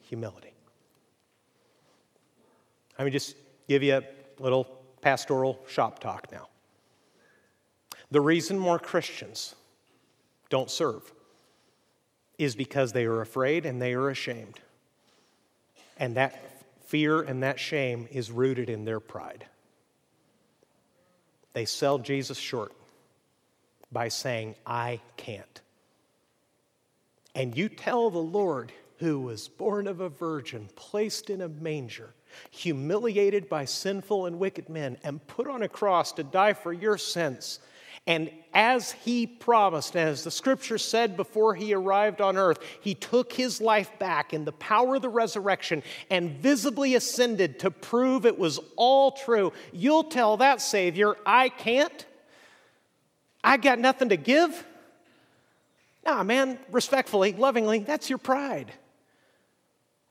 [0.02, 0.53] humility.
[2.98, 3.36] Let me just
[3.68, 4.04] give you a
[4.40, 4.66] little
[5.02, 6.48] pastoral shop talk now.
[8.12, 9.56] The reason more Christians
[10.50, 11.12] don't serve
[12.38, 14.60] is because they are afraid and they are ashamed.
[15.98, 19.46] And that fear and that shame is rooted in their pride.
[21.54, 22.74] They sell Jesus short
[23.92, 25.62] by saying, I can't.
[27.36, 32.14] And you tell the Lord, who was born of a virgin, placed in a manger,
[32.52, 36.98] humiliated by sinful and wicked men, and put on a cross to die for your
[36.98, 37.60] sins.
[38.06, 43.32] And as he promised, as the scripture said before he arrived on earth, he took
[43.32, 48.38] his life back in the power of the resurrection and visibly ascended to prove it
[48.38, 49.54] was all true.
[49.72, 52.06] You'll tell that Savior, I can't.
[53.42, 54.66] I got nothing to give.
[56.06, 58.74] Nah, man, respectfully, lovingly, that's your pride.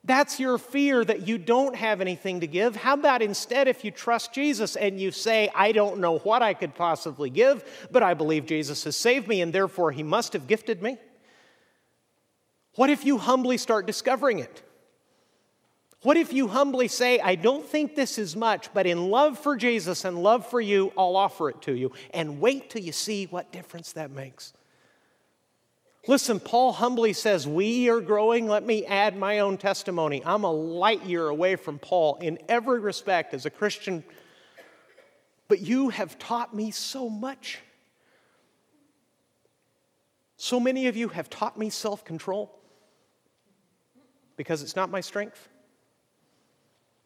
[0.05, 2.75] That's your fear that you don't have anything to give.
[2.75, 6.55] How about instead, if you trust Jesus and you say, I don't know what I
[6.55, 10.49] could possibly give, but I believe Jesus has saved me and therefore he must have
[10.49, 10.99] gifted me?
[12.75, 14.63] What if you humbly start discovering it?
[16.03, 19.57] What if you humbly say, I don't think this is much, but in love for
[19.57, 23.27] Jesus and love for you, I'll offer it to you, and wait till you see
[23.27, 24.53] what difference that makes?
[26.09, 28.49] Listen, Paul humbly says, We are growing.
[28.49, 30.23] Let me add my own testimony.
[30.25, 34.03] I'm a light year away from Paul in every respect as a Christian,
[35.47, 37.61] but you have taught me so much.
[40.37, 42.59] So many of you have taught me self control
[44.37, 45.49] because it's not my strength.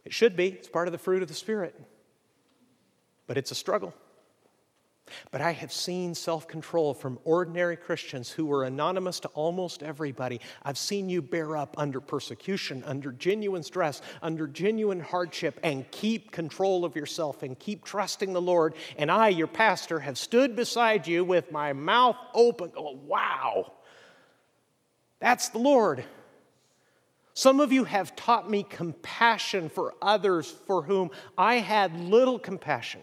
[0.07, 1.78] It should be, it's part of the fruit of the Spirit,
[3.26, 3.92] but it's a struggle.
[5.30, 10.40] But I have seen self control from ordinary Christians who were anonymous to almost everybody.
[10.62, 16.30] I've seen you bear up under persecution, under genuine stress, under genuine hardship, and keep
[16.32, 18.74] control of yourself and keep trusting the Lord.
[18.98, 22.72] And I, your pastor, have stood beside you with my mouth open.
[22.76, 23.72] Oh, wow,
[25.20, 26.04] that's the Lord.
[27.34, 33.02] Some of you have taught me compassion for others for whom I had little compassion.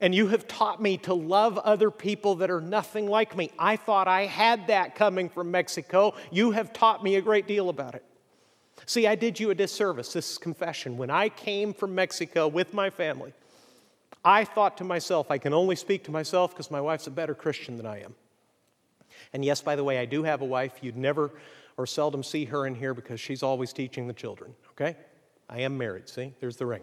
[0.00, 3.50] And you have taught me to love other people that are nothing like me.
[3.58, 6.14] I thought I had that coming from Mexico.
[6.30, 8.04] You have taught me a great deal about it.
[8.86, 10.12] See, I did you a disservice.
[10.12, 10.96] This is confession.
[10.96, 13.32] When I came from Mexico with my family,
[14.24, 17.34] I thought to myself, I can only speak to myself because my wife's a better
[17.34, 18.14] Christian than I am.
[19.32, 20.78] And yes, by the way, I do have a wife.
[20.80, 21.32] You'd never
[21.76, 24.96] or seldom see her in here because she's always teaching the children, okay?
[25.48, 26.34] I am married, see?
[26.40, 26.82] There's the ring.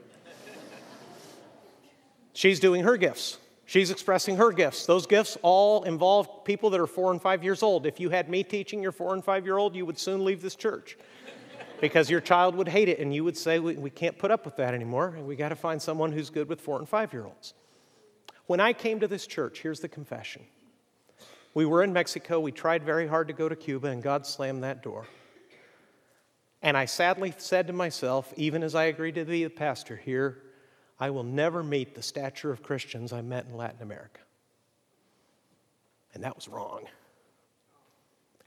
[2.35, 3.37] She's doing her gifts.
[3.65, 4.85] She's expressing her gifts.
[4.85, 7.85] Those gifts all involve people that are four and five years old.
[7.85, 10.41] If you had me teaching your four and five year old, you would soon leave
[10.41, 10.97] this church
[11.79, 14.43] because your child would hate it and you would say, We, we can't put up
[14.43, 17.25] with that anymore we got to find someone who's good with four and five year
[17.25, 17.53] olds.
[18.47, 20.43] When I came to this church, here's the confession.
[21.53, 22.41] We were in Mexico.
[22.41, 25.07] We tried very hard to go to Cuba, and God slammed that door.
[26.61, 30.41] And I sadly said to myself, even as I agreed to be the pastor here,
[30.99, 34.21] I will never meet the stature of Christians I met in Latin America.
[36.13, 36.85] And that was wrong.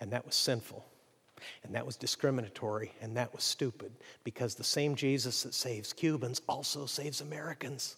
[0.01, 0.85] And that was sinful.
[1.63, 2.93] And that was discriminatory.
[3.03, 3.93] And that was stupid
[4.25, 7.97] because the same Jesus that saves Cubans also saves Americans.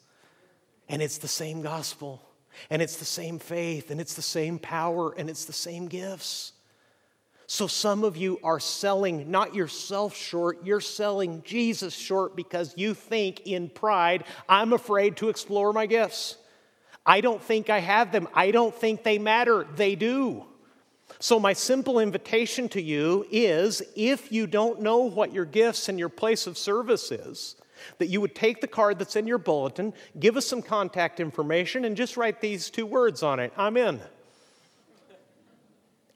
[0.89, 2.21] And it's the same gospel.
[2.69, 3.93] And it's the same faith.
[3.93, 5.15] And it's the same power.
[5.17, 6.53] And it's the same gifts.
[7.53, 12.95] So some of you are selling not yourself short, you're selling Jesus short because you
[12.95, 16.37] think in pride, I'm afraid to explore my gifts.
[17.05, 18.29] I don't think I have them.
[18.35, 19.67] I don't think they matter.
[19.75, 20.45] They do.
[21.19, 25.99] So, my simple invitation to you is if you don't know what your gifts and
[25.99, 27.57] your place of service is,
[27.99, 31.85] that you would take the card that's in your bulletin, give us some contact information,
[31.85, 34.01] and just write these two words on it I'm in.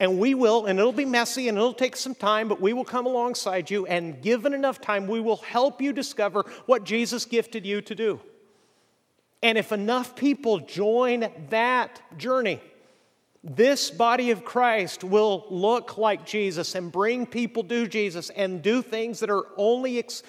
[0.01, 2.85] And we will, and it'll be messy and it'll take some time, but we will
[2.85, 7.65] come alongside you, and given enough time, we will help you discover what Jesus gifted
[7.65, 8.21] you to do.
[9.43, 12.61] And if enough people join that journey,
[13.45, 18.81] this body of Christ will look like Jesus and bring people to Jesus and do
[18.81, 20.23] things that are only ex-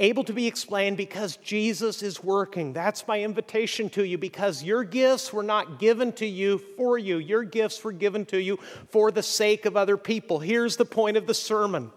[0.00, 2.72] able to be explained because Jesus is working.
[2.72, 7.18] That's my invitation to you because your gifts were not given to you for you,
[7.18, 8.58] your gifts were given to you
[8.90, 10.40] for the sake of other people.
[10.40, 11.92] Here's the point of the sermon.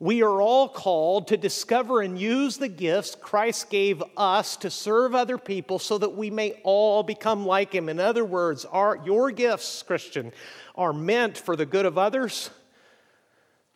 [0.00, 5.12] We are all called to discover and use the gifts Christ gave us to serve
[5.12, 7.88] other people so that we may all become like Him.
[7.88, 10.30] In other words, our, your gifts, Christian,
[10.76, 12.50] are meant for the good of others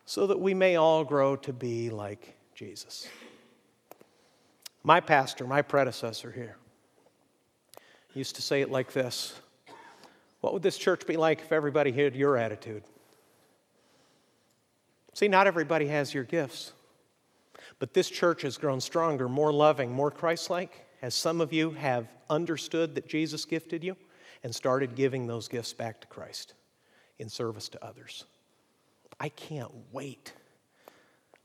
[0.05, 3.05] so that we may all grow to be like Jesus.
[4.83, 6.57] My pastor, my predecessor here,
[8.13, 9.33] used to say it like this
[10.41, 12.83] What would this church be like if everybody had your attitude?
[15.13, 16.73] See, not everybody has your gifts,
[17.79, 21.71] but this church has grown stronger, more loving, more Christ like, as some of you
[21.71, 23.95] have understood that Jesus gifted you
[24.43, 26.55] and started giving those gifts back to Christ
[27.19, 28.25] in service to others.
[29.19, 30.33] I can't wait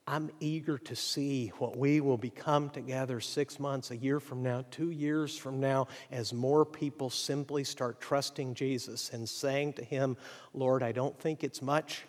[0.08, 4.64] I'm eager to see what we will become together six months, a year from now,
[4.70, 10.16] two years from now, as more people simply start trusting Jesus and saying to Him,
[10.54, 12.04] Lord, I don't think it's much.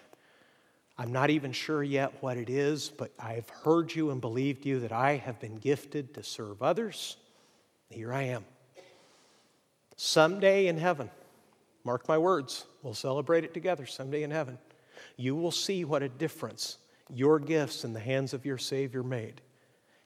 [0.97, 4.79] I'm not even sure yet what it is, but I've heard you and believed you
[4.79, 7.17] that I have been gifted to serve others.
[7.89, 8.45] Here I am.
[9.97, 11.09] Someday in heaven,
[11.83, 14.57] mark my words, we'll celebrate it together someday in heaven.
[15.17, 16.77] You will see what a difference
[17.13, 19.41] your gifts in the hands of your Savior made,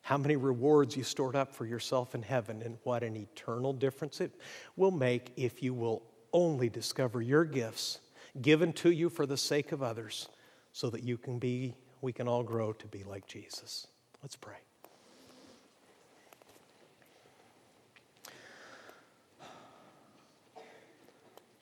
[0.01, 4.21] how many rewards you stored up for yourself in heaven, and what an eternal difference
[4.21, 4.31] it
[4.75, 7.99] will make if you will only discover your gifts
[8.41, 10.27] given to you for the sake of others
[10.71, 13.87] so that you can be, we can all grow to be like Jesus.
[14.21, 14.57] Let's pray.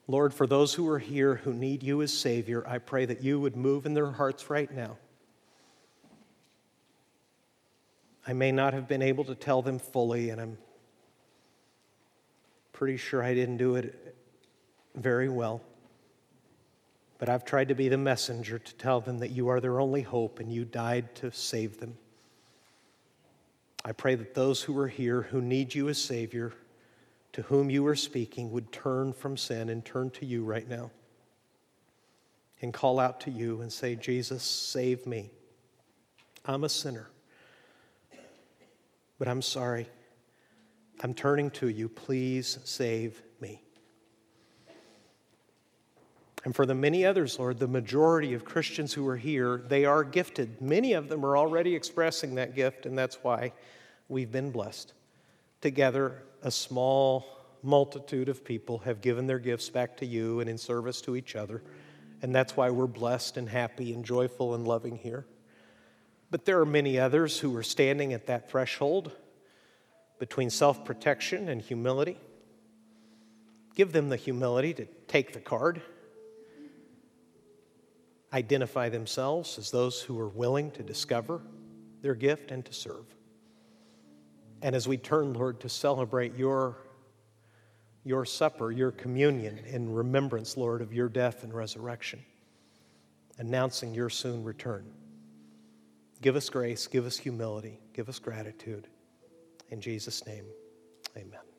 [0.08, 3.40] Lord, for those who are here who need you as Savior, I pray that you
[3.40, 4.98] would move in their hearts right now.
[8.28, 10.58] I may not have been able to tell them fully, and I'm
[12.72, 14.16] pretty sure I didn't do it
[14.96, 15.62] very well.
[17.18, 20.02] But I've tried to be the messenger to tell them that you are their only
[20.02, 21.98] hope and you died to save them.
[23.84, 26.54] I pray that those who are here who need you as Savior,
[27.34, 30.92] to whom you are speaking, would turn from sin and turn to you right now
[32.62, 35.32] and call out to you and say, Jesus, save me.
[36.46, 37.08] I'm a sinner
[39.22, 39.88] but I'm sorry.
[41.04, 41.88] I'm turning to you.
[41.88, 43.62] Please save me.
[46.44, 50.04] And for the many others, Lord, the majority of Christians who are here, they are
[50.04, 50.60] gifted.
[50.60, 53.54] Many of them are already expressing that gift, and that's why
[54.10, 54.94] we've been blessed.
[55.62, 57.24] Together, a small
[57.62, 61.36] multitude of people have given their gifts back to you and in service to each
[61.36, 61.62] other.
[62.24, 65.28] And that's why we're blessed and happy and joyful and loving here.
[66.32, 69.12] But there are many others who are standing at that threshold
[70.18, 72.18] between self protection and humility.
[73.76, 75.82] Give them the humility to take the card,
[78.34, 81.42] identify themselves as those who are willing to discover
[82.02, 83.06] their gift and to serve.
[84.62, 86.78] And as we turn, Lord, to celebrate your,
[88.04, 92.24] your supper, your communion, in remembrance, Lord, of your death and resurrection,
[93.38, 94.86] announcing your soon return.
[96.22, 98.88] Give us grace, give us humility, give us gratitude.
[99.70, 100.46] In Jesus' name,
[101.18, 101.51] amen.